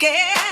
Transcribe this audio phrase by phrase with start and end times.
[0.00, 0.47] Yeah.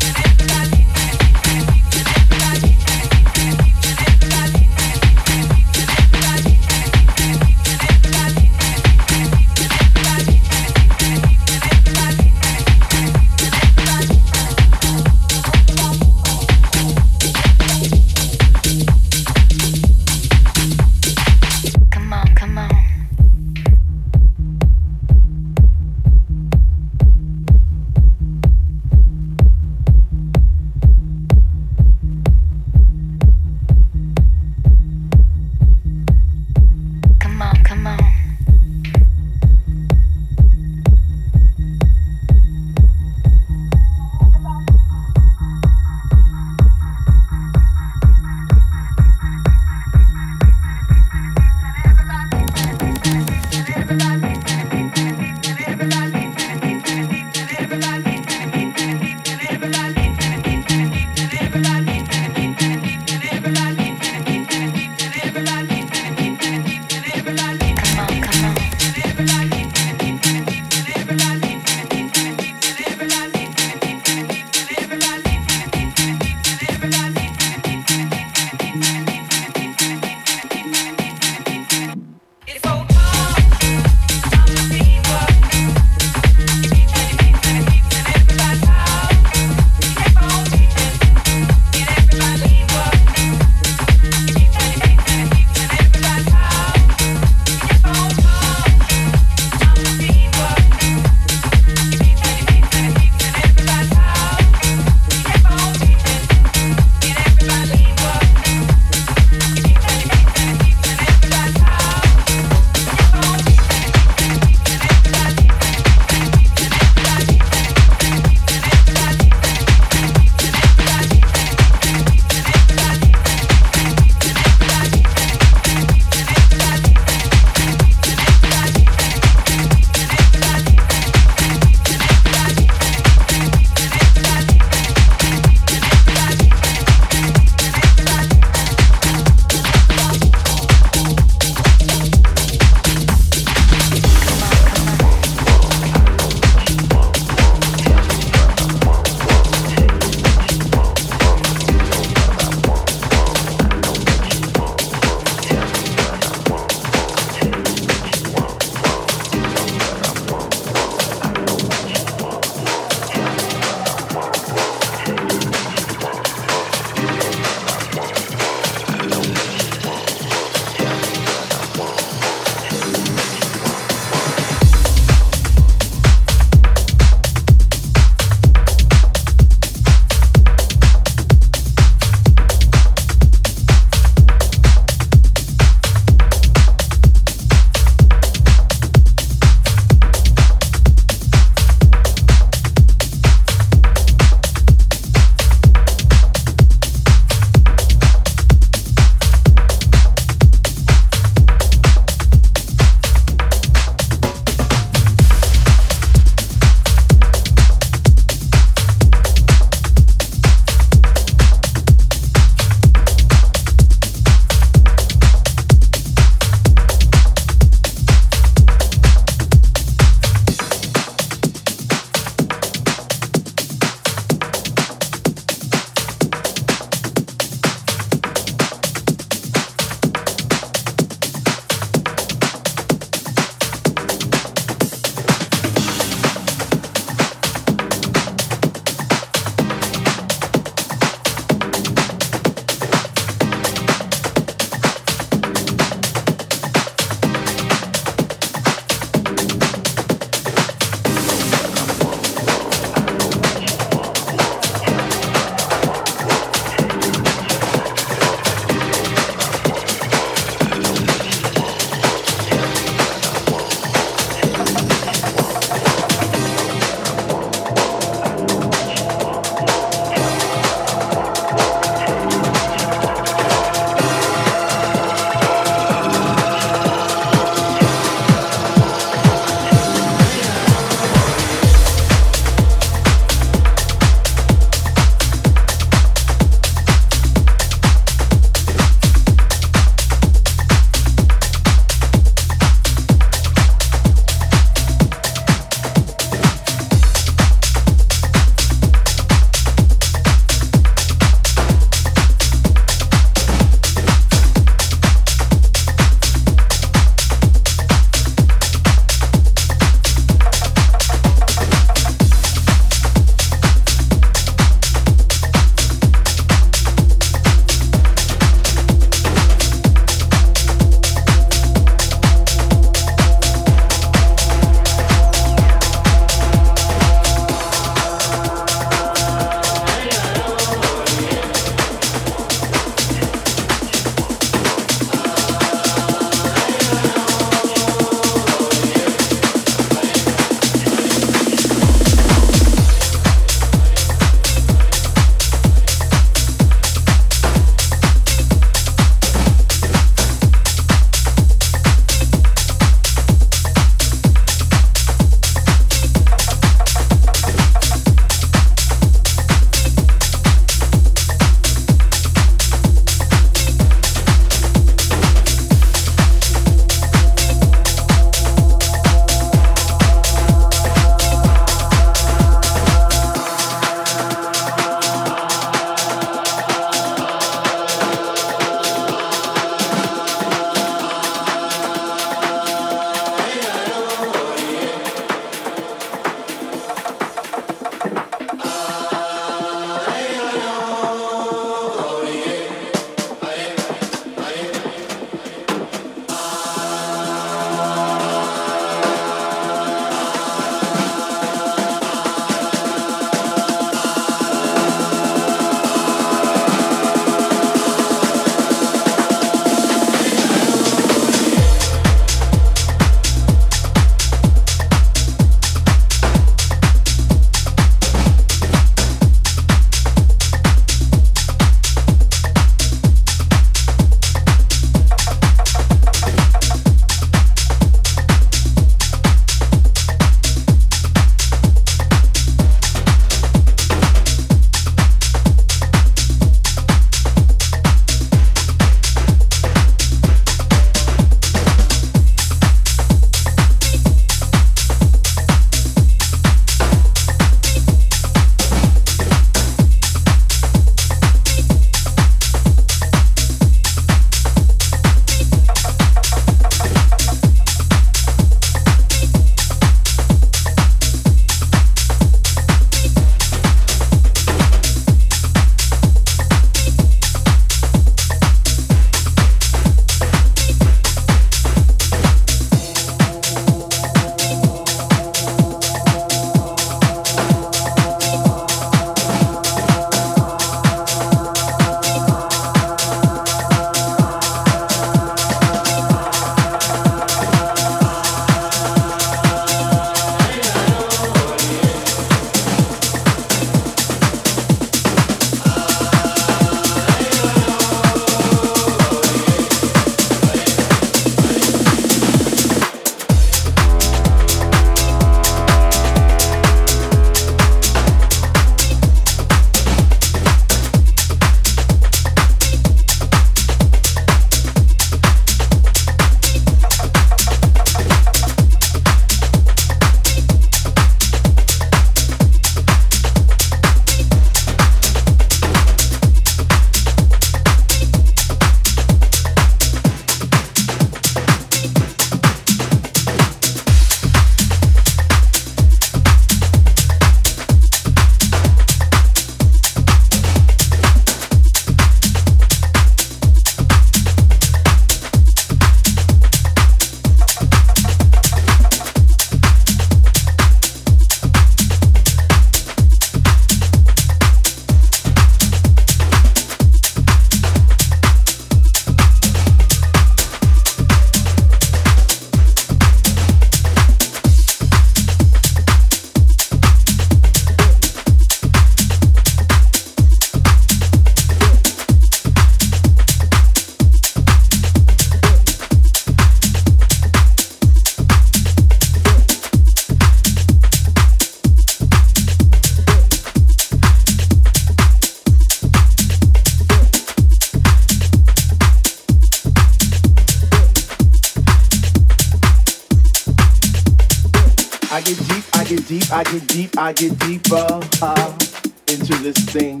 [596.98, 598.58] I get deeper uh,
[599.06, 600.00] into this thing.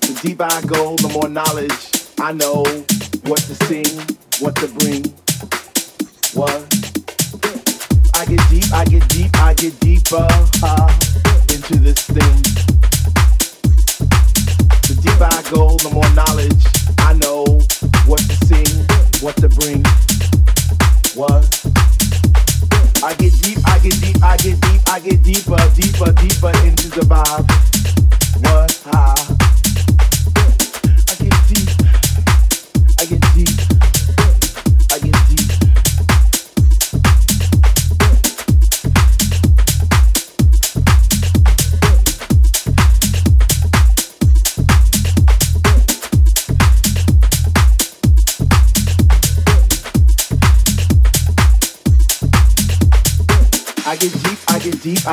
[0.00, 1.67] The deeper I go, the more knowledge
[24.98, 27.47] I get deeper, deeper, deeper into the vibe.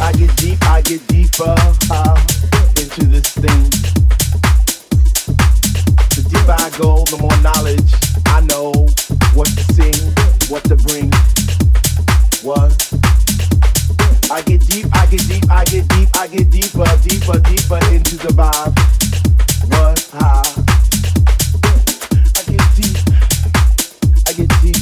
[0.00, 1.54] I get deep, I get deeper
[1.90, 2.20] uh,
[2.76, 3.70] into this thing.
[6.14, 7.92] The deeper I go, the more knowledge
[8.26, 8.72] I know
[9.34, 9.94] what to sing,
[10.48, 11.10] what to bring.
[12.42, 12.72] What?
[14.30, 18.16] I get deep, I get deep, I get deep, I get deeper, deeper, deeper into
[18.16, 18.74] the vibe.
[19.70, 20.08] What?
[22.38, 22.98] I get deep,
[24.26, 24.81] I get deep,